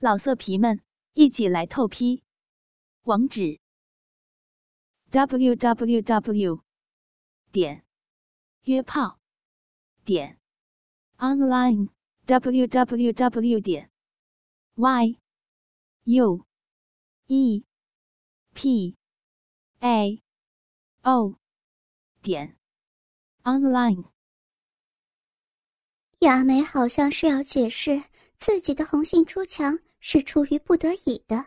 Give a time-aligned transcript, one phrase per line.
[0.00, 0.80] 老色皮们，
[1.14, 2.22] 一起来透批！
[3.02, 3.58] 网址
[5.10, 6.62] ：w w w
[7.50, 7.84] 点
[8.62, 9.18] 约炮
[10.04, 10.38] 点
[11.16, 11.88] online
[12.26, 13.90] w w w 点
[14.76, 15.18] y
[16.04, 16.46] u
[17.26, 17.64] e
[18.54, 18.96] p
[19.80, 20.22] a
[21.02, 21.40] o
[22.22, 22.56] 点
[23.42, 24.12] online。
[26.20, 28.04] 雅美好像是要解释
[28.36, 29.80] 自己的红杏出墙。
[30.00, 31.44] 是出于不得已的，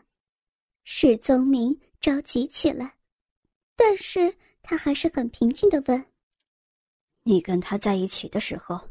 [0.84, 2.98] 史宗明着急起来，
[3.76, 6.06] 但是他还是很平静的问
[7.24, 8.90] ：“你跟他在一起的时候，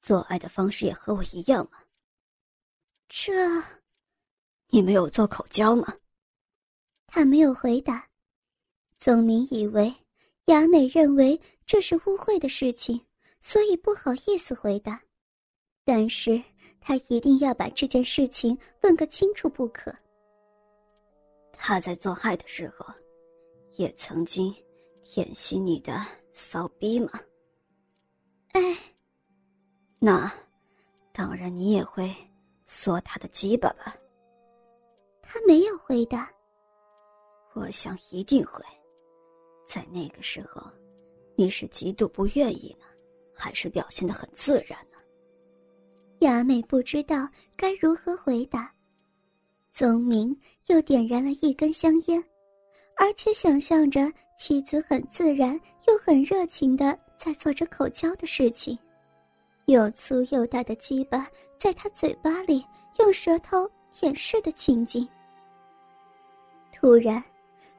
[0.00, 1.78] 做爱的方式也和我一样吗？”
[3.08, 3.32] 这，
[4.68, 5.96] 你没有做口交吗？
[7.06, 8.08] 他没有回答。
[8.98, 9.94] 宗明以为
[10.46, 13.06] 雅美认为这是误会的事情，
[13.40, 15.00] 所以不好意思回答，
[15.84, 16.42] 但是。
[16.88, 19.92] 他一定要把这件事情问个清楚不可。
[21.52, 22.86] 他在做爱的时候，
[23.72, 24.54] 也曾经
[25.02, 26.00] 舔吸你的
[26.32, 27.10] 骚逼吗？
[28.52, 28.78] 哎，
[29.98, 30.32] 那
[31.12, 32.14] 当然，你也会
[32.66, 33.96] 缩他的鸡巴吧？
[35.20, 36.30] 他没有回答。
[37.54, 38.64] 我想一定会。
[39.66, 40.62] 在那个时候，
[41.34, 42.86] 你是极度不愿意呢，
[43.34, 44.95] 还是表现的很自然呢？
[46.20, 48.72] 雅美不知道该如何回答，
[49.70, 50.34] 宗明
[50.66, 52.22] 又点燃了一根香烟，
[52.96, 58.78] 而且想象着妻子很自然又很热情的在做着口交的事情，
[59.66, 62.64] 又粗又大的鸡巴在他嘴巴里
[62.98, 65.06] 用舌头舔舐的情景。
[66.72, 67.22] 突然，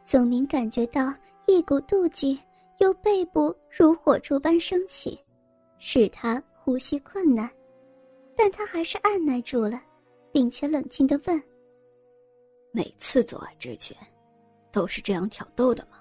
[0.04, 1.14] 宗明感觉到
[1.48, 2.40] 一股妒忌
[2.78, 5.20] 由背部如火柱般升起，
[5.80, 7.50] 使他呼吸困难。
[8.38, 9.82] 但他还是按耐住了，
[10.32, 11.44] 并且冷静的问
[12.72, 13.98] ：“每次做爱之前，
[14.72, 16.00] 都是这样挑逗的吗？”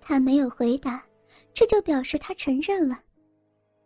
[0.00, 1.04] 他没有回答，
[1.52, 3.02] 这就表示他承认了。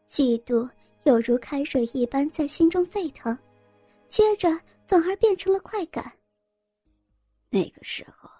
[0.08, 0.68] 嫉妒
[1.04, 3.36] 有如开水一般在心中沸腾，
[4.08, 4.48] 接着
[4.86, 6.12] 反而变成了快感。
[7.48, 8.30] 那个时候，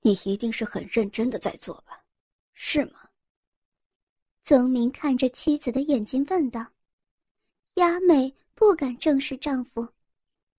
[0.00, 2.02] 你一定是很认真的在做吧？
[2.52, 2.98] 是吗？
[4.42, 6.66] 曾明看着妻子的眼睛问道。
[7.74, 9.86] 雅美不敢正视丈夫，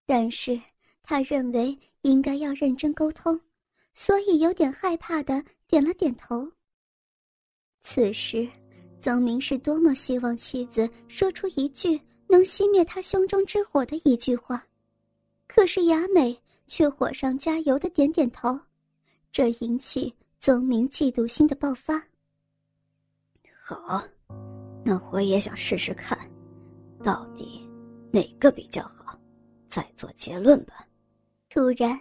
[0.06, 0.60] 但是
[1.04, 3.40] 她认为应该要认真沟通，
[3.94, 6.52] 所以有点害怕的点了点头。
[7.84, 8.48] 此时，
[9.00, 14.66] 曾明是多么希望妻子说出一句能熄灭他胸中之火的一句话，
[15.48, 16.36] 可是雅美
[16.66, 18.60] 却火上加油的点点头，
[19.32, 22.02] 这引起曾明嫉妒心的爆发。
[23.62, 24.04] 好，
[24.84, 26.18] 那我也想试试看。
[27.04, 27.62] 到底
[28.12, 29.20] 哪个比较好？
[29.70, 30.88] 再做结论吧。
[31.50, 32.00] 突然，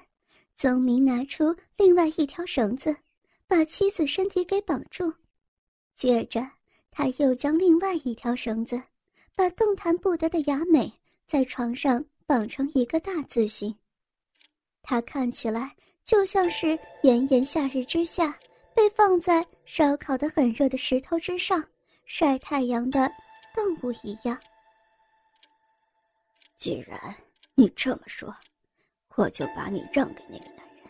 [0.57, 2.95] 宗明拿出另外一条绳子，
[3.47, 5.13] 把妻子身体给绑住。
[5.95, 6.47] 接着，
[6.91, 8.81] 他又将另外一条绳子，
[9.35, 10.93] 把动弹不得的雅美
[11.27, 13.75] 在床上绑成一个大字形。
[14.83, 15.75] 他看起来
[16.05, 18.39] 就像是炎炎夏日之下
[18.75, 21.63] 被放在烧烤的很热的石头之上
[22.05, 23.11] 晒太阳的
[23.55, 24.39] 动物一样。
[26.63, 27.13] 既然
[27.57, 28.33] 你这么说，
[29.17, 30.85] 我就把你让给那个男人。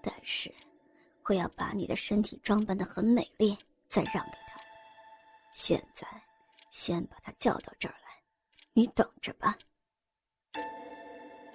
[0.00, 0.54] 但是，
[1.24, 4.60] 我要把你的身体装扮的很美丽，再让给他。
[5.52, 6.06] 现在，
[6.70, 8.22] 先把他叫到这儿来，
[8.72, 9.58] 你等着吧。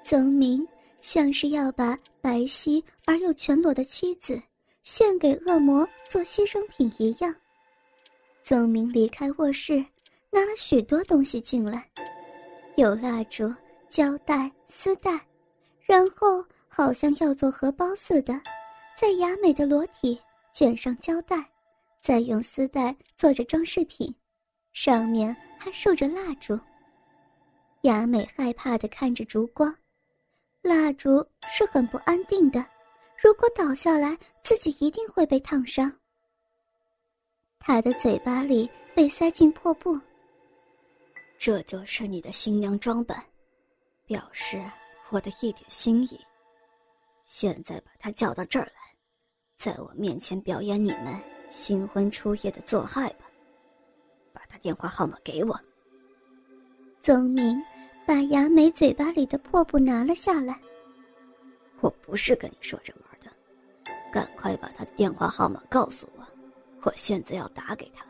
[0.03, 0.67] 曾明
[0.99, 4.37] 像是要把白皙而又全裸的妻子
[4.83, 7.33] 献给恶魔做牺牲品一样。
[8.41, 9.75] 曾明离开卧室，
[10.29, 11.89] 拿了许多东西进来。
[12.75, 13.53] 有蜡烛、
[13.87, 15.11] 胶带、丝带，
[15.85, 18.33] 然后好像要做荷包似的，
[18.97, 20.19] 在雅美的裸体
[20.51, 21.37] 卷上胶带，
[22.01, 24.13] 再用丝带做着装饰品，
[24.71, 26.59] 上面还竖着蜡烛。
[27.81, 29.73] 雅美害怕的看着烛光，
[30.63, 32.65] 蜡烛是很不安定的，
[33.21, 35.93] 如果倒下来，自己一定会被烫伤。
[37.59, 39.99] 她的嘴巴里被塞进破布。
[41.45, 43.21] 这就是你的新娘装扮，
[44.05, 44.63] 表示
[45.09, 46.17] 我的一点心意。
[47.25, 48.95] 现在把她叫到这儿来，
[49.57, 53.25] 在我面前表演你们新婚初夜的做爱吧。
[54.31, 55.59] 把她电话号码给我。
[57.01, 57.61] 曾明
[58.07, 60.57] 把雅美嘴巴里的破布拿了下来。
[61.81, 63.29] 我不是跟你说着玩的，
[64.13, 66.25] 赶快把她的电话号码告诉我，
[66.83, 68.05] 我现在要打给她。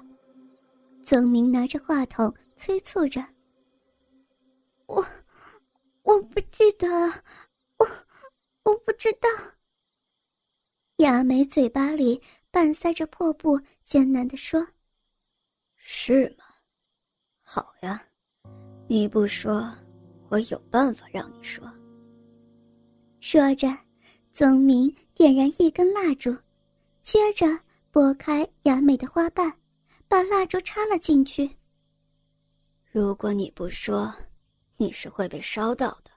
[1.04, 2.32] 曾明拿着话筒。
[2.56, 3.26] 催促着
[4.88, 5.06] ：“我，
[6.04, 6.88] 我不记得，
[7.78, 7.88] 我
[8.64, 9.30] 我不知道。
[10.98, 12.22] 雅美嘴巴里
[12.52, 14.66] 半塞着破布，艰难地说
[15.76, 16.46] ：“是吗？
[17.42, 18.02] 好呀，
[18.88, 19.70] 你不说，
[20.30, 21.70] 我有办法让你说。”
[23.20, 23.68] 说着，
[24.34, 26.36] 宗明点燃一根蜡烛，
[27.02, 27.46] 接着
[27.92, 29.52] 拨开雅美的花瓣，
[30.08, 31.50] 把蜡烛插了进去。
[32.94, 34.14] 如果你不说，
[34.78, 36.12] 你是会被烧到的。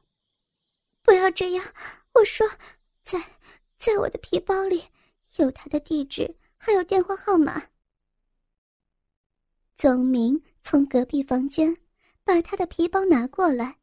[1.03, 1.65] 不要这样，
[2.13, 2.47] 我说，
[3.03, 3.19] 在
[3.79, 4.85] 在我的皮包里
[5.39, 7.63] 有他的地址，还有电话号码。
[9.79, 11.75] 宗明从隔壁房间
[12.23, 13.75] 把他的皮包拿过来，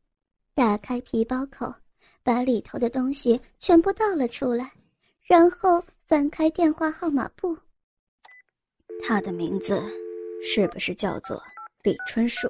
[0.54, 1.74] 打开皮包口。
[2.22, 4.72] 把里头的东西全部倒了出来，
[5.24, 7.58] 然后翻开电话号码簿。
[9.02, 9.82] 他的名字
[10.44, 11.42] 是不是叫做
[11.82, 12.48] 李春树？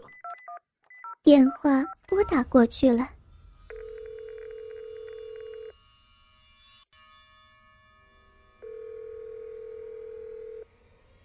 [1.23, 3.09] 电话拨打过去了。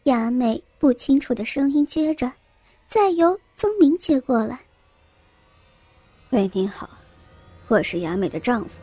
[0.05, 2.33] 雅美不清楚的声音接着，
[2.87, 4.61] 再由宗明接过来。
[6.31, 6.89] 喂，您好。
[7.67, 8.81] 我是雅美的丈夫，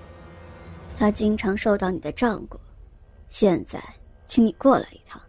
[0.99, 2.59] 他经常受到你的照顾，
[3.29, 3.81] 现在
[4.25, 5.21] 请你过来一趟。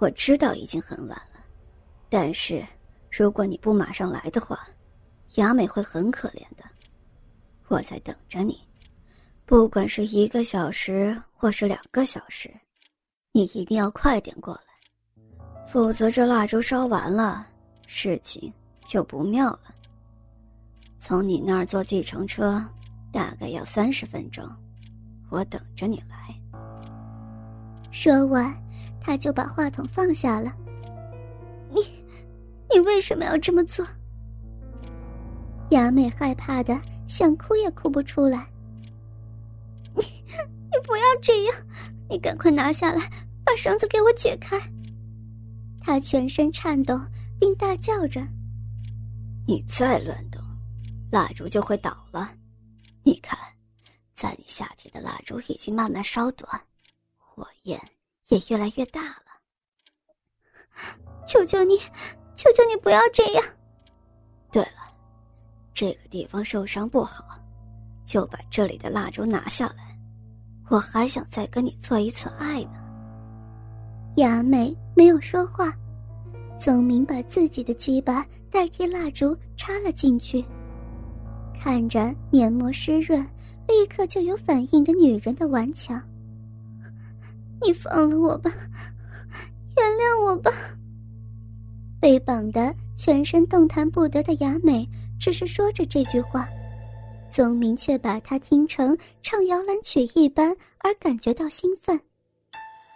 [0.00, 1.40] 我知道已经很晚了，
[2.10, 2.62] 但是
[3.10, 4.68] 如果你不马上来的话，
[5.34, 6.64] 雅美会很可怜的。
[7.68, 8.60] 我在等着你，
[9.46, 12.52] 不管是一个小时或是两个小时，
[13.32, 17.46] 你一定要快点过来，否则这蜡烛烧完了，
[17.86, 18.52] 事情
[18.84, 19.74] 就不妙了。
[20.98, 22.62] 从你那儿坐计程车，
[23.10, 24.46] 大概要三十分钟，
[25.30, 26.38] 我等着你来。
[27.90, 28.54] 说完，
[29.00, 30.54] 他就把话筒放下了。
[31.70, 31.80] 你，
[32.70, 33.86] 你为什么要这么做？
[35.72, 36.78] 雅美害怕的
[37.08, 38.46] 想哭也哭不出来。
[39.94, 41.56] 你，你不要这样！
[42.08, 43.10] 你赶快拿下来，
[43.44, 44.60] 把绳子给我解开。
[45.80, 47.00] 他全身颤抖，
[47.40, 48.20] 并大叫着
[49.48, 50.40] ：“你再乱动！”
[51.10, 52.30] 蜡烛就会倒了，
[53.02, 53.38] 你看，
[54.14, 56.60] 在你下体的蜡烛已经慢慢烧短，
[57.16, 57.80] 火焰
[58.28, 59.24] 也越来越大了。
[61.26, 61.78] 求求你，
[62.36, 63.44] 求求你不要这样！
[64.50, 64.91] 对了，
[65.74, 67.24] 这个地方受伤不好，
[68.04, 69.98] 就把这里的蜡烛拿下来，
[70.68, 72.72] 我还想再跟你做一次爱呢。
[74.16, 75.72] 雅美没有说话，
[76.60, 80.44] 宗明把自己的鸡巴代替蜡烛插了进去。
[81.58, 83.20] 看着黏膜湿润，
[83.66, 86.00] 立刻就有反应的女人的顽强，
[87.62, 88.50] 你放了我吧，
[89.76, 90.50] 原谅我吧。
[92.00, 94.86] 被绑得全身动弹不得的雅美
[95.22, 96.48] 只是说着这句话，
[97.30, 102.00] 宗明却把它听成唱摇篮曲一般而感觉到兴奋。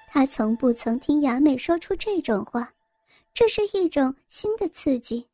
[0.08, 2.73] 他从不曾听雅美说出这种话，
[3.32, 5.25] 这是一种新的刺激，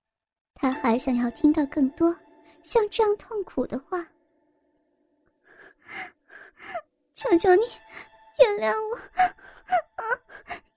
[0.53, 2.15] 他还想要听到更多。
[2.63, 4.07] 像这样痛苦的话，
[7.15, 7.63] 求求你
[8.39, 8.99] 原谅我，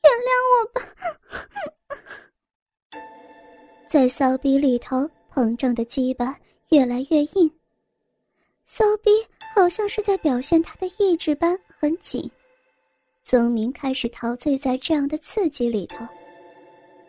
[0.02, 0.82] 原谅我吧！
[3.90, 6.34] 在骚逼里头膨胀的鸡巴
[6.70, 7.52] 越来越硬，
[8.64, 9.12] 骚逼
[9.54, 12.32] 好像是在表现他的意志般很紧。
[13.22, 16.08] 宗明开始陶醉在这样的刺激里头。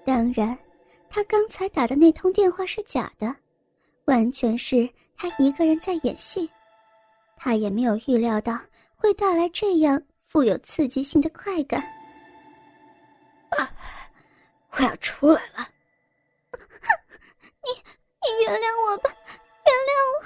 [0.05, 0.59] 当然，
[1.09, 3.33] 他刚才打的那通电话是假的。
[4.07, 6.51] 完全是他一个人在演戏，
[7.37, 8.59] 他也没有预料到
[8.97, 11.81] 会带来这样富有刺激性的快感。
[13.51, 13.73] 啊！
[14.73, 15.69] 我要出来了！
[17.63, 17.83] 你
[18.27, 19.11] 你原谅我吧，
[19.67, 20.25] 原谅我，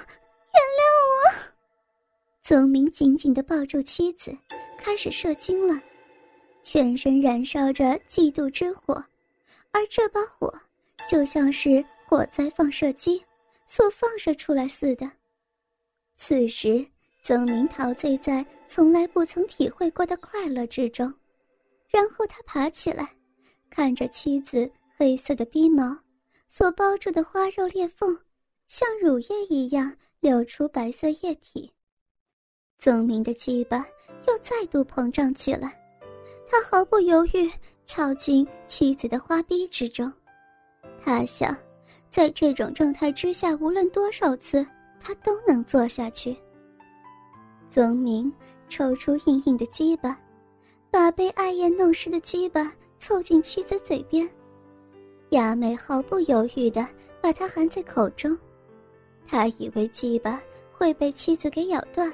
[0.53, 0.81] 原谅
[1.11, 1.53] 我！
[2.43, 4.35] 宗明紧紧的抱住妻子，
[4.77, 5.81] 开始射精了，
[6.63, 9.03] 全身燃烧着嫉妒之火，
[9.71, 10.53] 而这把火
[11.07, 13.23] 就像是火灾放射机。
[13.67, 15.09] 所放射出来似的。
[16.17, 16.85] 此时，
[17.23, 21.13] 宗明陶醉在从来不曾体会过的快乐之中，
[21.87, 23.15] 然后他爬起来，
[23.69, 25.97] 看着妻子黑色的逼毛
[26.53, 28.19] 所包住的花肉裂缝，
[28.67, 31.71] 像乳液一样流出白色液体。
[32.77, 33.87] 宗明的鸡巴
[34.27, 35.81] 又再度膨胀起来，
[36.49, 37.49] 他毫不犹豫
[37.85, 40.11] 跳进妻子的花逼之中，
[40.99, 41.57] 他想。
[42.09, 44.67] 在这种状态之下，无论多少次，
[44.99, 46.35] 他都能做下去。
[47.69, 48.29] 宗明
[48.67, 50.19] 抽出硬硬的鸡巴，
[50.89, 54.29] 把被艾叶弄湿的鸡巴凑近妻子嘴边。
[55.31, 56.85] 雅美毫不犹豫地
[57.21, 58.37] 把它含在口中，
[59.25, 60.41] 她以为鸡巴
[60.73, 62.11] 会被妻子给咬断，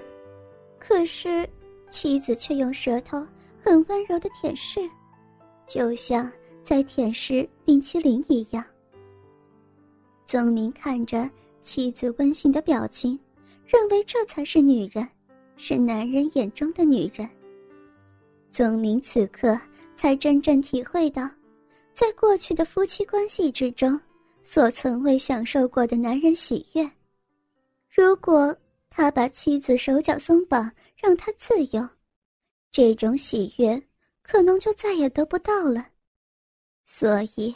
[0.77, 1.47] 可是
[1.87, 3.25] 妻子却用舌头
[3.59, 4.87] 很温柔的舔舐，
[5.65, 6.31] 就像
[6.63, 8.63] 在舔舐冰淇淋一样。
[10.27, 11.27] 宗明看着
[11.59, 13.19] 妻子温驯的表情，
[13.65, 15.07] 认为这才是女人，
[15.55, 17.27] 是男人眼中的女人。
[18.51, 19.59] 宗明此刻
[19.95, 21.27] 才真正体会到，
[21.97, 23.99] 在过去的夫妻关系之中，
[24.43, 26.87] 所从未享受过的男人喜悦。
[27.89, 28.55] 如果
[28.87, 31.89] 他把妻子手脚松绑，让她自由，
[32.71, 33.81] 这种喜悦
[34.21, 35.89] 可能就再也得不到了。
[36.83, 37.55] 所以，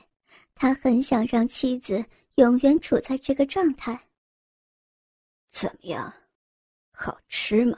[0.56, 2.04] 他很想让妻子。
[2.36, 4.08] 永远处在这个状态。
[5.52, 6.12] 怎么样，
[6.92, 7.78] 好吃吗？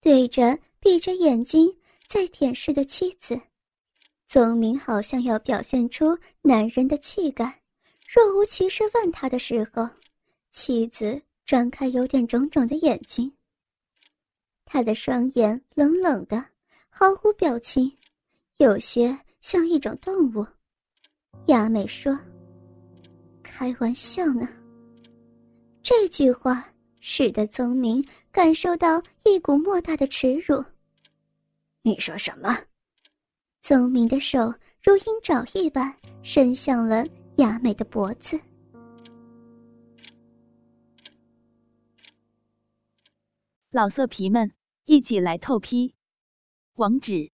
[0.00, 1.74] 对着闭着眼睛
[2.06, 3.40] 在舔舐的妻子，
[4.30, 7.60] 宗明好像要表现出男人的气概，
[8.08, 9.88] 若无其事问他的时候，
[10.52, 13.32] 妻子张开有点肿肿的眼睛。
[14.64, 16.46] 他的双眼冷冷的，
[16.88, 17.90] 毫无表情，
[18.58, 20.46] 有些像一种动物。
[21.46, 22.16] 雅美说。
[23.42, 24.48] 开玩笑呢。
[25.82, 30.64] 这句话使得宗明感受到一股莫大的耻辱。
[31.82, 32.56] 你说什么？
[33.62, 34.38] 宗明的手
[34.82, 38.40] 如鹰爪一般伸向了雅美的脖子。
[43.70, 44.52] 老色皮们，
[44.86, 45.94] 一起来透批！
[46.74, 47.30] 网址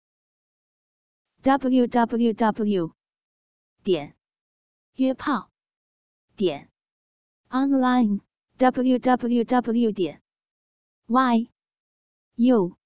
[1.43, 2.93] ：w w w.
[3.83, 4.17] 点
[4.95, 5.50] 约炮。
[6.37, 6.71] 点
[7.49, 8.21] online
[8.57, 10.23] w w w 点
[11.07, 11.50] y
[12.37, 12.77] u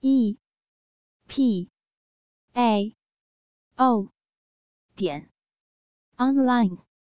[0.00, 0.38] e
[1.28, 1.71] p
[2.54, 2.94] a.
[3.78, 4.10] O.
[4.94, 5.30] 点。
[6.18, 6.91] Online。